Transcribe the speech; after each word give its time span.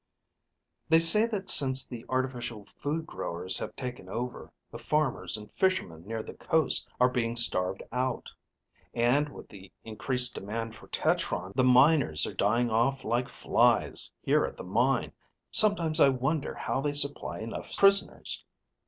"They 0.89 0.97
say 0.97 1.27
that 1.27 1.47
since 1.51 1.85
the 1.87 2.05
artificial 2.09 2.65
food 2.65 3.05
growers 3.05 3.59
have 3.59 3.75
taken 3.75 4.09
over, 4.09 4.51
the 4.71 4.79
farmers 4.79 5.37
and 5.37 5.53
fishermen 5.53 6.07
near 6.07 6.23
the 6.23 6.33
coast 6.33 6.89
are 6.99 7.07
being 7.07 7.35
starved 7.35 7.83
out. 7.91 8.27
And 8.95 9.29
with 9.29 9.47
the 9.47 9.71
increased 9.83 10.33
demand 10.33 10.73
for 10.73 10.87
tetron, 10.87 11.53
the 11.53 11.63
miners 11.63 12.25
are 12.25 12.33
dying 12.33 12.71
off 12.71 13.03
like 13.03 13.29
flies 13.29 14.09
here 14.23 14.43
at 14.43 14.57
the 14.57 14.63
mine. 14.63 15.13
Sometimes 15.51 15.99
I 15.99 16.09
wonder 16.09 16.55
how 16.55 16.81
they 16.81 16.93
supply 16.93 17.37
enough 17.37 17.75
prisoners." 17.77 18.43